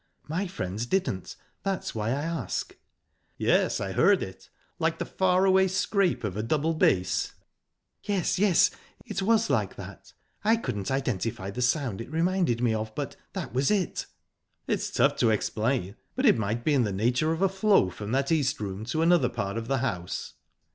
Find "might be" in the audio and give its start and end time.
16.39-16.73